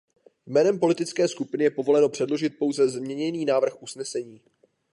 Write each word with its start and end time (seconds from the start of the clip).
Jménem 0.45 0.79
politické 0.79 1.27
skupiny 1.27 1.63
je 1.63 1.71
povoleno 1.71 2.09
předložit 2.09 2.49
pouze 2.57 2.89
změněný 2.89 3.45
návrh 3.45 3.83
usnesení. 3.83 4.41